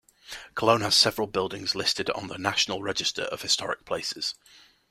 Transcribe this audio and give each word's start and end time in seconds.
Cologne 0.55 0.81
has 0.81 0.95
several 0.95 1.27
buildings 1.27 1.75
listed 1.75 2.09
on 2.09 2.25
the 2.27 2.39
National 2.39 2.81
Register 2.81 3.25
of 3.25 3.43
Historic 3.43 3.85
Places. 3.85 4.33